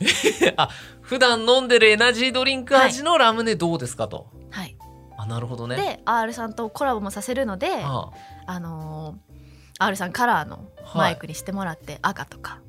[0.58, 0.68] あ
[1.00, 4.76] 普段飲んでるエナジードリンク味のラムネどうですかと、はい。
[5.16, 5.76] ああなるほどね。
[5.76, 8.10] で R さんとコラボもさせるのであ、
[8.44, 12.60] あのー、R さんカラーのマイクにしてもらって、はい、赤とか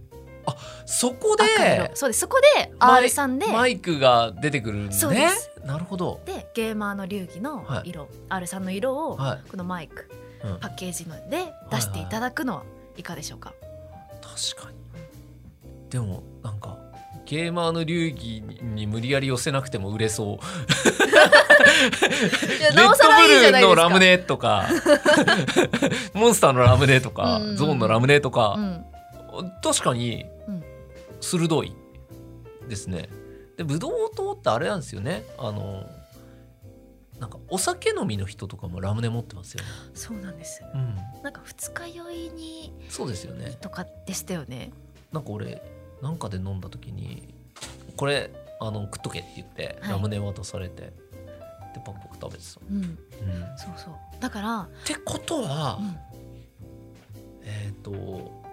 [0.48, 0.56] あ
[0.86, 2.22] そこでそうです。
[2.22, 5.08] そこで R さんでマイクが出てくるんです。
[5.10, 5.30] ね
[5.66, 6.22] なるほど。
[6.26, 10.10] でゲーマーの流儀の色、はい、R さんの色をこのマイク、
[10.42, 12.64] はい、パッケージので出していただくのは
[12.96, 13.54] いかでしょうか、
[14.22, 14.78] 確かに。
[15.90, 16.78] でもなんか
[17.26, 20.38] ゲーマーの流儀に無理やり寄せなくても売れそう。
[22.62, 22.88] レッド
[23.52, 24.66] ブルのラムネとか。
[26.16, 28.86] モンスターのラムネとか、うんうん、ゾーンのラムネとか、うん、
[29.62, 30.26] 確かに
[31.22, 31.76] 鋭い
[32.68, 33.10] ですね。
[33.58, 35.84] でブドウ糖ってあれなんですよねあの
[37.20, 39.70] なんかお酒飲みの人とかもラムネ持ってますよね。
[39.96, 40.62] そうなんです。
[40.74, 43.58] うん、なんか二日酔いにそうですよね。
[43.60, 44.72] とかでしたよね。
[45.12, 45.62] なんか俺
[46.02, 47.34] なんかで飲んだ時に
[47.96, 50.94] これあの食っとけって言って、ラムネ渡されてで
[51.84, 52.98] パクパク食べてた、うん、うん、
[53.58, 55.98] そうそうだからってことは、うん、
[57.44, 58.47] えっ、ー、と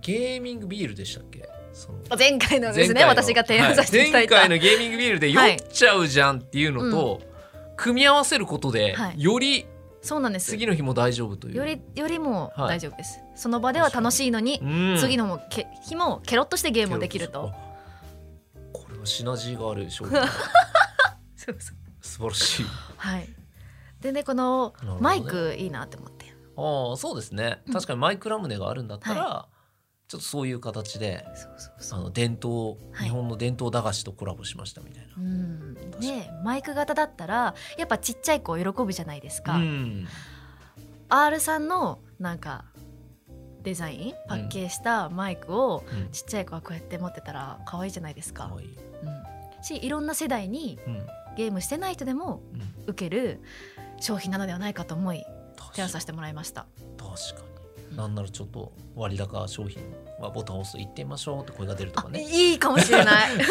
[0.00, 1.48] ゲーミングビールでしたっけ？
[2.18, 7.22] 前回のですね私が提案させていただいた、はい、前回のゲーミングビールで酔っちゃうじゃんっていうのと、
[7.76, 9.66] 組み合わせることで、より
[10.02, 10.50] そうなんです。
[10.50, 11.56] 次の日も大丈夫という。
[11.56, 14.60] よりよりも大丈夫です、はい、その場では楽しいのに、
[14.98, 17.52] 次のもけ日もケロッとしてゲームもできると。
[18.72, 20.18] これはシナジーがある商品。
[22.00, 22.66] 素晴らしい。
[22.96, 23.28] はい。
[24.00, 26.26] でねこのマイクいいなって思って。
[26.56, 27.62] ああそうですね。
[27.72, 29.59] 確かにマイクラムネがあるんだったら、はい、
[30.10, 31.24] ちょっとそういう形で
[31.92, 35.14] あの伝統、日本の伝統駄菓子とコラボしましたみたいな。
[35.16, 35.74] うん。
[36.00, 39.54] ねマイク型だったらやっぱちっちゃい子喜ぶじゃないですか。
[39.54, 40.08] うん、
[41.08, 42.64] R さんのなんか
[43.62, 48.50] デザインパッケージしたマイクをちっちゃい子はこうやって持ってたら可愛いじゃないですか。
[48.52, 50.80] うん、しいろんな世代に
[51.36, 52.42] ゲームしてない人でも
[52.88, 53.40] 受ける
[54.00, 55.24] 商品なのではないかと思い
[55.70, 56.66] 提案させてもらいました。
[56.98, 57.49] 確かに
[57.96, 59.82] なんならちょっと割高商品
[60.20, 62.22] はボタンを押すと行ってみましょうって声が出るとかね。
[62.22, 63.30] いいかもしれない。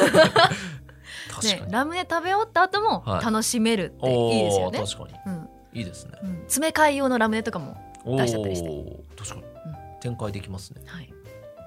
[1.44, 8.70] ね、ラムネ食べ終わった後も楽しめるっていいですよね、はい、確かに、うん、いいですね、うん、詰め替え用のラムネとかも出しちゃったりして。
[9.18, 11.14] 確かに、うん、展開できますね、はい、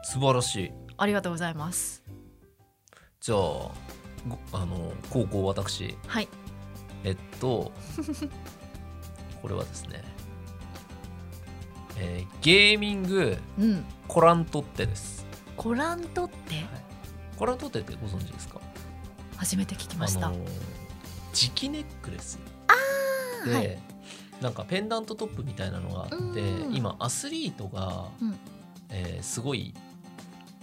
[0.02, 0.72] 素晴らしい。
[0.96, 2.02] ありがとうございます。
[3.20, 3.38] じゃあ
[4.52, 5.96] あの高校私。
[6.06, 6.28] はい。
[7.04, 7.72] えっと
[9.42, 10.02] これはですね
[11.98, 15.26] えー、ゲーミング、うん、コラントッテです。
[15.56, 16.66] コラントッテ、はい、
[17.36, 18.60] コラントッテってご存知ですか？
[19.36, 20.48] 初めて聞きました、あのー、
[21.32, 22.38] 磁気ネックレス。
[23.44, 23.78] で、はい、
[24.40, 26.40] なんかペンダントトップみたいなのがあって
[26.72, 28.38] 今アスリートが、うん、
[28.90, 29.74] えー、すごい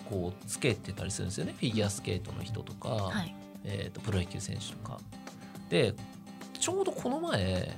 [0.10, 1.54] こうつけてたりするんですよね。
[1.58, 5.00] フィギュアスケートの人とか、はい、えーと、プロ野球選手とか。
[5.70, 5.94] で
[6.60, 7.76] ちょうどこの前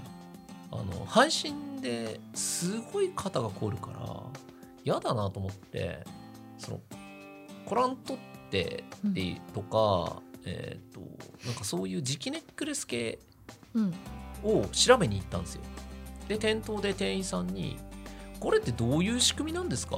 [0.71, 4.23] あの配信ですごい肩が凝るから
[4.83, 6.03] 嫌だなと思って
[6.57, 6.79] その
[7.65, 8.17] コラントっ
[8.49, 11.01] てでとか、うん、えっ、と
[11.45, 13.19] なんかそういう磁気ネックレス系
[14.43, 15.61] を調べに行ったんですよ。
[16.27, 17.77] で店頭で店員さんに
[18.39, 19.97] 「これってどういう仕組みなんですか?」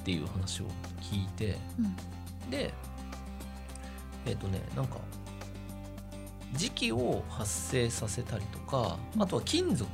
[0.00, 0.66] っていう話を
[1.00, 2.72] 聞いて、うん、で
[4.26, 4.98] えっ、ー、とねなんか
[6.54, 9.88] 磁気を発生させたりとかあとは金属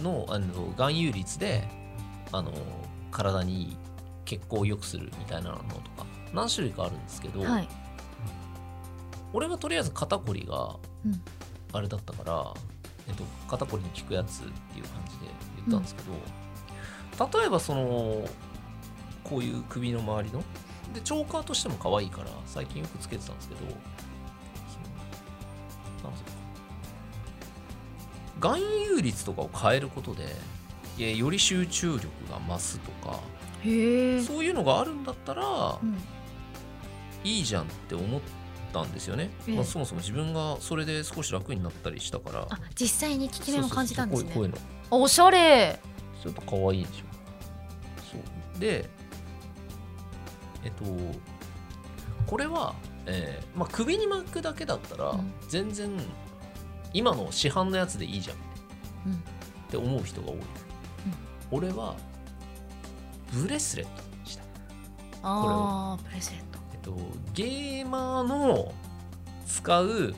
[0.00, 1.68] のあの含有率で
[2.32, 2.52] あの
[3.10, 3.76] 体にいい
[4.24, 5.62] 血行を良くするみたいなのと
[5.96, 7.68] か何種類かあるんですけど、はい、
[9.32, 10.76] 俺はとりあえず肩こりが
[11.72, 12.46] あれだったから、うん、
[13.08, 15.26] えっと、肩こりに効くやつっていう感じで
[15.56, 16.12] 言ったんですけど、
[17.26, 18.24] うん、例えばその
[19.24, 20.42] こういう首の周りの
[20.94, 23.60] でチョーカーとしても可愛いから最近よくつけてたんですけど
[28.42, 28.58] 含
[28.90, 33.20] 有率とかを変えることでより集中力が増すとか
[33.62, 35.96] そういうのがあるんだったら、うん、
[37.22, 38.20] いいじゃんって思っ
[38.72, 42.46] たんですよね、まあ、そもそも自分がそれで少し楽になったりしたから。
[42.50, 44.32] あ実際に効き目も感じたんですね。
[44.34, 44.58] こういうの。
[44.90, 45.78] おしゃれ。
[46.20, 47.04] ちょっと可愛いでしょ
[48.12, 48.18] そ
[48.56, 48.60] う。
[48.60, 48.88] で
[50.64, 50.84] えっと
[52.26, 52.74] これは、
[53.06, 55.14] えーまあ、首に巻くだけだったら、
[55.48, 55.90] 全然
[56.92, 58.36] 今の市販のやつでいいじゃん。
[58.36, 58.40] っ
[59.70, 60.42] て思う人が多い、うん、
[61.50, 61.96] 俺は
[63.32, 64.42] ブレスレットにした。
[65.22, 66.96] ああブレスレット、えっと、
[67.32, 68.74] ゲーマーの
[69.46, 70.14] 使う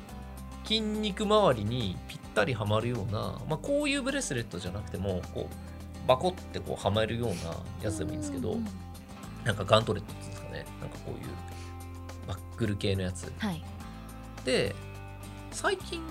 [0.64, 7.34] 筋肉周りにぴったりはまるような、まあ、こういうブレスレットじゃなくてもこうバコってこうはまるような
[7.82, 8.56] やつでもいいんですけど、
[9.44, 10.66] なんかガントレットっていうんですかね。
[10.80, 11.28] なんかこういう
[12.26, 13.62] バックル系のやつ、はい、
[14.44, 14.74] で
[15.52, 16.02] 最近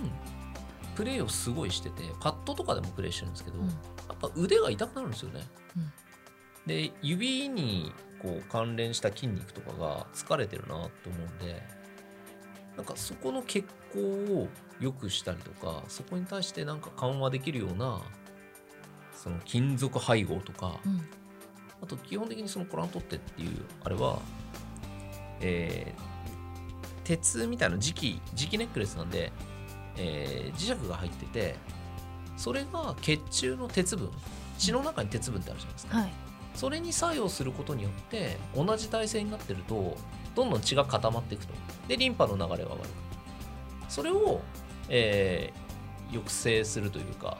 [0.95, 3.67] プレーをすごいしててパッドとかでもプレーしてるんですけど、うん。
[3.67, 3.73] や
[4.13, 5.41] っぱ腕が痛くなるんですよね。
[5.77, 5.91] うん。
[6.65, 11.61] で指にこう関連した筋肉とかが疲れてるなと思うんで
[12.77, 13.99] なんかそこの血行
[14.33, 14.47] を
[14.79, 18.01] 良くしたりとかそこに対してなんか緩和できるような
[19.13, 21.01] その金属配合とか、うん。
[21.81, 23.49] あと基本的にそのコラントッテっていう
[23.83, 24.19] あれは、
[25.41, 26.13] えー
[27.03, 29.33] 鉄みたいな磁気磁気ネックレスなんで、
[29.97, 31.55] えー磁石が入ってて
[32.37, 34.09] それが血中の鉄分
[34.57, 36.13] 血の中に鉄分ってあるじゃないですか、はい。
[36.55, 39.97] それに作用することによって同じ体勢になってると
[40.35, 41.53] どんどん血が固まっていくと。
[41.87, 42.79] でリンパの流れが上がる。
[43.89, 44.41] それを、
[44.89, 45.63] えー
[46.09, 47.39] 抑制するというか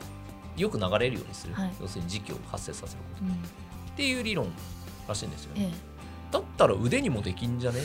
[0.57, 1.73] よく流れるようにする、はい。
[1.79, 3.25] 要するに磁気を発生させること。
[3.25, 3.31] うん。
[3.31, 3.35] っ
[3.95, 4.51] ていう理論
[5.07, 5.71] らしいんですよね、ええ。
[6.31, 7.81] だったら腕にもできんじゃね？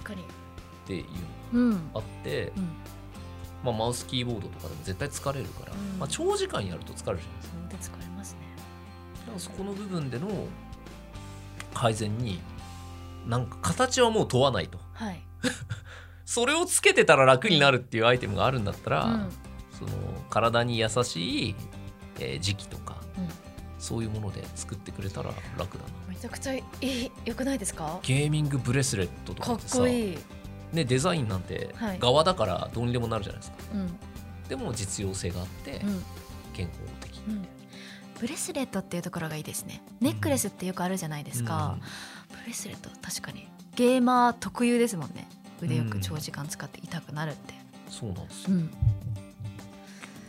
[0.00, 0.22] 確かに。
[0.22, 0.24] っ
[0.86, 1.04] ていう
[1.52, 1.70] うん。
[1.70, 2.68] のがあって、うん
[3.66, 5.98] まあ、マウスキーボードとかでも絶対疲れるから、うん。
[5.98, 7.96] まあ、長時間やると疲れるじゃないですか。
[7.98, 8.40] 腕疲れますね。
[9.20, 10.28] だからそこの部分での
[11.74, 12.40] 改善に
[13.26, 14.78] なんか形はもう問わないと。
[14.94, 15.20] はい。
[16.24, 19.32] それをつけてたら楽になるっていうアイテムがあるんだったら、うん。
[19.78, 19.90] その
[20.30, 21.54] 体に優しい、
[22.18, 23.28] えー時期とかうん。
[23.78, 25.90] そういうもので作ってくれたら楽だな。
[26.08, 27.98] めちゃくちゃいい良くないですか？
[28.02, 30.18] ゲーミングブレスレットとかっかってさこいい
[30.72, 31.98] ね、デザインなんてはい。
[31.98, 33.98] 側だからどうにでもなるじゃないですか、うん。
[34.48, 36.02] でも実用性があってうん。
[36.52, 37.46] 健康的、うん。
[38.20, 39.82] ブレスレットっていうところがいいですね。
[40.00, 41.78] ネックレスってよくあるじゃないですか、
[42.30, 43.48] ブレスレット確かに。
[43.74, 45.28] ゲーマー特有ですもんね。
[45.60, 47.52] 腕よく長時間使って痛くなるって。
[47.52, 48.70] うんそうなんですよ、うん。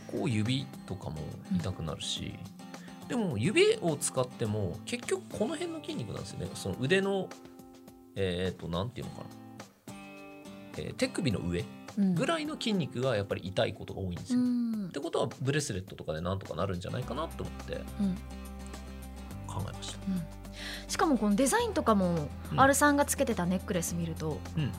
[0.06, 1.16] こう指とかも
[1.54, 2.34] 痛くなるし、
[3.08, 6.48] でも指を使っても結局この辺の筋肉なんですよね。
[6.54, 7.28] その腕の
[8.14, 9.26] えっ、となんていうのかな、
[10.78, 11.64] えー手首の上
[11.98, 12.14] うん。
[12.14, 14.86] ぐらいの筋肉がやっぱり痛いことが多いんですうよ、ん。
[14.88, 18.14] ってことはブレスレットとかでなんとかなるんじゃないかなと思ってうん。
[19.46, 19.98] 考えました。
[20.08, 20.22] うん。
[20.88, 22.60] しかもこのデザインとかも、うん。
[22.60, 24.72] R さんがつけてたネックレス見るとうん。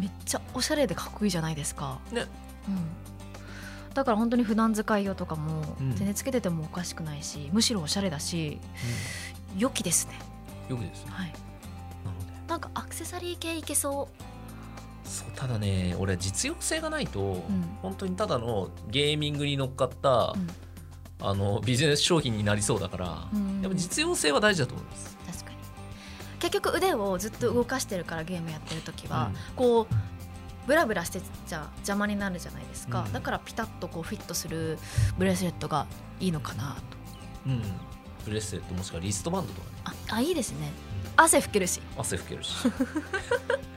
[0.00, 1.98] めっちゃおしゃれでかっこいいじゃないですか。
[2.12, 2.26] ね。
[2.68, 5.90] うん、だから本当に普段使い用とかもうん。
[5.96, 8.58] 全然つけててもおかしくないし、むしろおしゃれだし
[9.56, 10.14] 良きですね。
[10.68, 11.10] よくですね。
[11.12, 11.32] はい。
[12.04, 14.08] なのでなんかアクセサリー系いけそ
[15.10, 17.24] そうただね俺実用性がないと、う。
[17.24, 17.42] うん。
[17.82, 20.48] 本当にただのゲーミングに乗っかった、うん。
[21.20, 23.60] あのビジネス商品になりそうだから、うん。
[23.60, 25.18] やっぱ実用性は大事だと思います。
[25.26, 25.56] 確かに。
[26.38, 29.54] 結局腕をずっと動かしてるからゲームやってる時は、うん。
[29.56, 29.94] こう
[30.68, 33.12] ブラブラしてちゃ邪魔になるじゃないですか、うん。
[33.12, 34.78] だからピタッとこうフィットする
[35.18, 35.88] ブレスレットが
[36.20, 36.76] いいのかな
[37.44, 37.48] と。
[37.48, 37.62] うん、
[38.24, 39.96] ブレスレットもしくはリストバンドとかね。
[40.10, 40.70] ああいいですね。
[41.16, 42.54] 汗拭けるし、汗拭けるし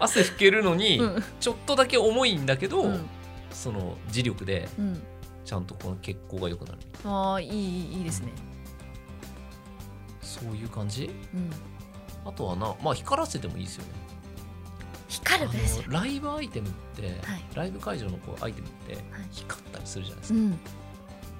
[0.00, 1.24] 汗拭けるのにうん。
[1.38, 3.06] ちょっとだけ重いんだけど、うん。
[3.52, 5.02] その磁力でうん、
[5.44, 8.32] ちゃんとこの血行が良くなるああいいいいいいですね、
[10.22, 11.10] そういう感じ？
[11.34, 11.50] うん、
[12.24, 13.90] あとはなまあ光らせてもいいですよね。
[15.08, 17.44] 光るブレスレッあのライブアイテムって、はい。
[17.54, 19.02] ライブ会場のこうアイテムってはい。
[19.32, 20.58] 光ったりするじゃないですか、トうん。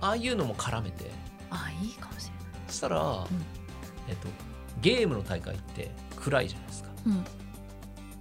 [0.00, 1.10] ああいうのも絡めて。
[1.50, 2.32] ああいいかもしれ
[2.66, 3.26] そしたら、
[4.08, 4.28] えっと、
[4.80, 6.88] ゲームの大会って暗いじゃないですか。
[6.88, 7.24] ないうん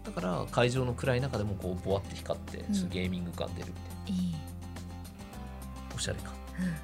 [0.10, 2.74] だから会場の暗い中でもこうボワって光ってん。
[2.74, 3.74] ちょっとゲーミング感出るみ
[4.16, 4.40] たいいい、な
[5.96, 6.76] おしゃれ感うん、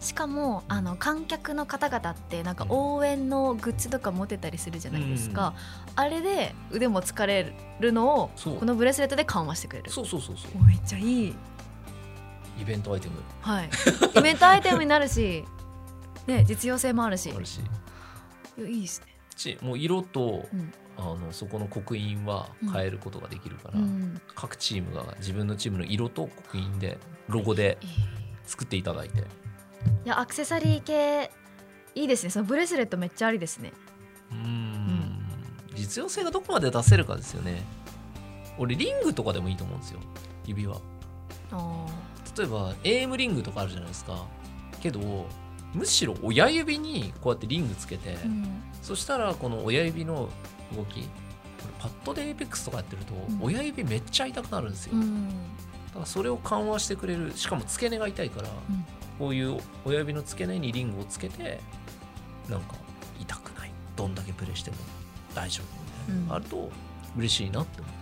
[0.00, 5.52] しかもあの観客の方々ってなんか応援のグッズとか持てたりするじゃないですか、
[5.96, 9.90] あれで腕も疲れるのをこのブレスレットで緩和してくれる。
[9.90, 10.52] そうそうそうそう。
[10.60, 11.34] おめっちゃいい。
[12.60, 13.16] イベントアイテム。
[13.40, 13.70] はい。
[14.16, 15.44] イベントアイテムになるし
[16.26, 17.32] ね実用性もあるし。
[17.34, 17.60] あるし。
[18.58, 19.06] いやいいですね。
[19.36, 24.20] しもう色と、うんあのそこの刻印は変えることができるから、うん。
[24.34, 27.92] 各チームが自分のチームの色と刻印でロゴでいいい
[28.44, 29.24] 作っていただいて。
[30.04, 31.30] やアクセサリー系
[31.94, 32.30] いいですね。
[32.30, 33.72] そのブレスレットめっちゃありですね。
[34.30, 35.26] うーん。
[35.74, 37.62] 実用性がどこまで出せるかですよね。
[38.58, 40.00] 俺リングとかでもいいと思うんですよ。
[40.46, 40.80] 指輪。
[41.52, 41.86] あ
[42.36, 44.26] 例えばエイムリングとかあるじゃないですか。
[44.80, 45.26] けど
[45.72, 48.62] むしろ親指にこうやってリングつけて、ーうん。
[48.82, 50.28] そしたらこの親指の
[50.74, 51.02] 動き。
[51.02, 51.08] こ
[51.66, 53.38] れパッドで Apex とかやってると、ん。
[53.42, 55.28] 親指めっちゃ痛くなるんですよ、だうん。
[55.94, 57.32] からそれを緩和してくれる。
[57.36, 58.84] しかも付け根が痛いから、うん。
[59.18, 61.60] こういう親指の付け根にリングをつけて
[62.48, 62.74] なんか
[63.18, 63.70] 痛くない。
[63.96, 64.76] どんだけプレイしても
[65.34, 65.62] 大丈
[66.08, 66.34] 夫みたいな。
[66.34, 66.70] あると
[67.16, 67.92] 嬉しいなって思っ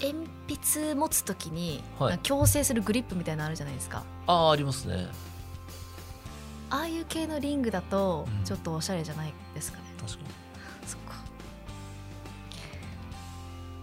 [0.00, 4.02] た、鉛筆持つときに、矯正するグリップみたいなのあるじゃないですか。
[4.26, 5.08] ああありますね。
[6.70, 8.44] ああいう系のリングだとうん。
[8.44, 10.24] ちょっとおしゃれじゃないですかね、確かに、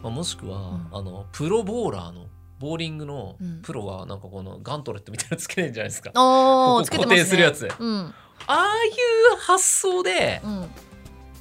[0.07, 0.87] まあ、もしくは、うん。
[0.91, 2.27] あのプロボーラーの
[2.59, 8.13] ボーリングのプロはなんかこのガントレットみたいなのつけてるんじゃないですか、ここ固定するやつ、うん、あ
[8.47, 8.89] あい
[9.35, 10.67] う発想で、うん。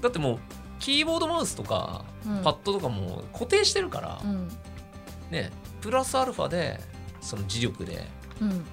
[0.03, 0.39] だってもう
[0.79, 2.43] キーボードマウスとかうん。
[2.43, 4.49] パッドとかも固定してるから、うん。
[5.31, 5.51] ね
[5.81, 6.81] プラスアルファで
[7.21, 8.05] その磁力で
[8.41, 8.65] うん。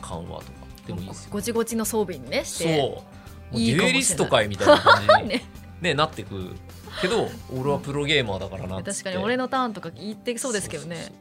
[0.00, 0.52] 緩和とか
[0.86, 1.30] でもいいですよ。
[1.30, 2.68] ごちごちの装備にねしそう。
[2.68, 3.04] ても
[3.50, 3.86] うもしれない。
[3.86, 5.44] デュエリストかいみたいな感じに、 ね
[5.82, 6.54] ね、なってく
[7.00, 8.92] けど俺はプロゲーマーだからなって。
[8.92, 11.12] 確かに俺のターンとか言ってそうですけどね。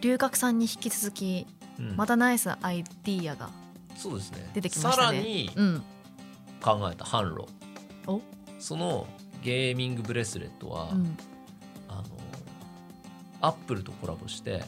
[0.00, 1.46] 龍角さんに引き続き
[1.96, 3.50] またナイスアイディアが
[3.96, 4.48] そうですね。
[4.54, 5.18] 出てきましたね。
[5.18, 5.82] さらにうん。
[6.62, 7.46] 考えた販路
[8.06, 8.20] お？
[8.58, 9.06] その
[9.42, 11.18] ゲーミングブレスレットは、うん。
[11.88, 12.04] あの
[13.40, 14.62] アップルとコラボして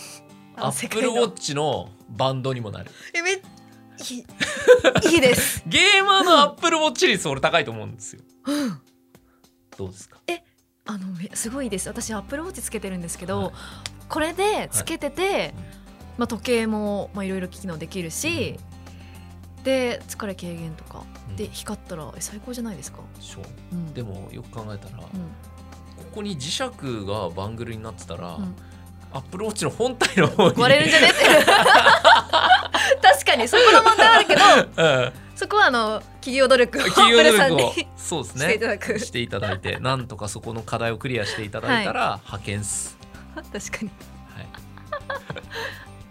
[0.56, 2.90] あアップルウォッチのバンドにもなる。
[3.12, 3.36] えめい
[4.14, 4.18] い
[5.14, 5.62] いいです。
[5.68, 8.22] ゲーマーのアップルウォッチ率俺高いと思うんですよ。
[8.46, 8.80] うん。
[9.76, 10.18] どうですか？
[10.88, 11.88] あのめすごいです。
[11.88, 13.52] 私アップルウォッチつけてるんですけど、はい。
[14.08, 15.52] これでつけてて、
[16.16, 18.58] まあ、時計もまあいろいろ機能できるし、
[19.64, 21.36] で疲れ軽減とか、うん。
[21.36, 23.44] で光ったらえ最高じゃないですか、そう。
[23.72, 26.04] うん、でもよく考えたら、こうん。
[26.14, 26.60] こに磁石
[27.04, 28.54] がバングルになってたら、うん。
[29.12, 31.16] アップルウォッチの本体の方に割れるんじゃねって
[33.16, 34.42] 確かにそこの問題あるけど
[34.76, 35.12] うん。
[35.36, 42.96] そこはあの企業努力をそうですしていたねだく、していただいてなんとかそこの課題をクリアしていただいたら、派遣っす、
[43.34, 43.90] 確かに。
[44.34, 44.42] は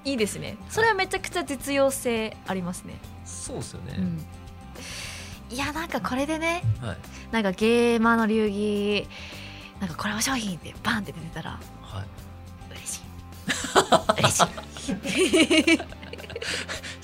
[0.06, 0.58] い、 いいですね。
[0.70, 4.26] それはめちゃくちゃ実用性ありますね、そうですよね、うん、
[5.50, 6.98] いやなんかこれでねはい。
[7.32, 9.08] なんかゲーマーの流儀
[9.80, 12.06] なんかコラボ商品ってバンって出てたらはい。
[12.74, 13.02] 嬉しい。
[14.20, 15.80] 嬉しい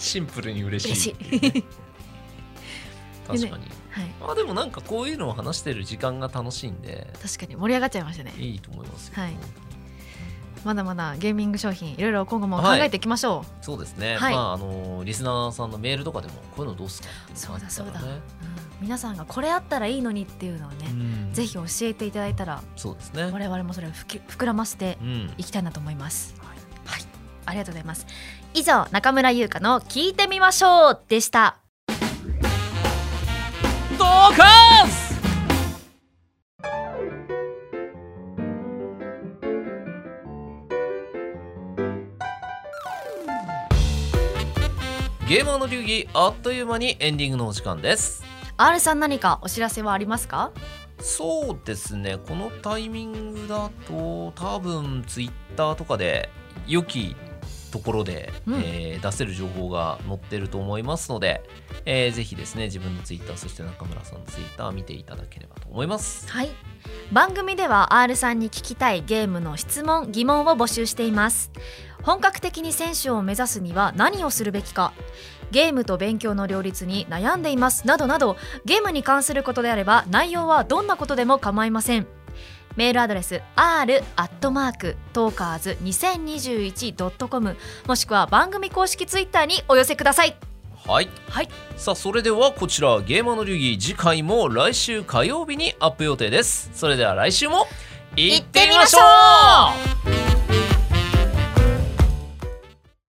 [0.01, 1.63] シンプルに嬉しい嬉しい。
[3.27, 4.05] 確かに、はい。
[4.19, 7.13] まあでもなんかこういうのを話してる時間が楽しいんで。
[7.21, 7.55] 確かに。
[7.55, 8.33] 盛り上がっちゃいましたね。
[8.37, 9.37] いいと思いますよ、はい。
[10.63, 14.33] まだまだゲーミング商品いろいろ今後も考えていきましょう、そうですね、はい。
[14.33, 18.21] まああのリスナーさんのメールとかでもこういうのどうっすかっていそうだそうだ、うん。
[18.79, 21.33] 皆さんがこれあったらいいのにっていうのをね、うん。
[21.33, 23.23] ぜひ教えていただいたらそうですね。
[23.31, 25.33] 我々もそれをふき膨らませてうん。
[25.37, 26.57] いきたいなと思います、はい。
[26.85, 27.01] はい、
[27.47, 28.05] ありがとうございます
[28.53, 31.57] 以上中村優香の聞いてみましょうでした。
[33.97, 34.91] ドーカーズ！
[45.27, 48.21] ゲーマーの流儀あっという間にエンディングのお時間です。
[48.57, 50.51] R さん何かお知らせはありますか？
[50.99, 52.17] そうですね。
[52.17, 56.29] このタイミングだと多分ツイッターとかで
[56.67, 57.15] 良き
[57.71, 58.55] ところで、うん。
[58.55, 61.41] えー出せる情報が載ってると思いますので、
[61.85, 66.29] えーぜひですね自分のツイッターそして中村さんのツイッター見ていただければと思います。
[66.29, 66.49] はい。
[67.11, 71.51] 番組では R さんに聞きたいゲームの質問疑問を募集しています。
[72.03, 74.93] 本格的に選手を目指すには何をするべきか。
[75.51, 82.07] ゲームと勉強の両立に悩んでいますなどなどゲームに関することであれば内容はどんなことでも構いません
[82.75, 87.57] メールアドレス r アットマークトーカーズ 2021.com
[87.87, 90.35] もしくは番組公式ツイッターにお寄せください。
[90.87, 91.09] はい。
[91.29, 91.49] はい。
[91.77, 96.71] さあそれではこちらゲーマーの流儀次回も来週火曜日にアップ予定です。
[96.73, 97.67] それでは来週も
[98.15, 98.99] 行ってみましょ
[100.17, 100.80] う